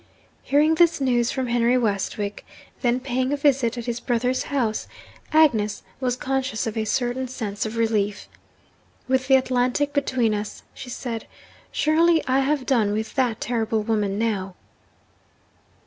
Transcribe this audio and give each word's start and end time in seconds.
Hearing 0.41 0.73
this 0.73 0.99
news 0.99 1.29
from 1.29 1.45
Henry 1.45 1.77
Westwick 1.77 2.43
(then 2.81 2.99
paying 2.99 3.31
a 3.31 3.37
visit 3.37 3.77
at 3.77 3.85
his 3.85 3.99
brother's 3.99 4.45
house), 4.45 4.87
Agnes 5.31 5.83
was 5.99 6.15
conscious 6.15 6.65
of 6.65 6.75
a 6.75 6.85
certain 6.85 7.27
sense 7.27 7.67
of 7.67 7.77
relief. 7.77 8.27
'With 9.07 9.27
the 9.27 9.35
Atlantic 9.35 9.93
between 9.93 10.33
us,' 10.33 10.63
she 10.73 10.89
said, 10.89 11.27
'surely 11.71 12.23
I 12.25 12.39
have 12.39 12.65
done 12.65 12.93
with 12.93 13.13
that 13.13 13.39
terrible 13.39 13.83
woman 13.83 14.17
now!' 14.17 14.55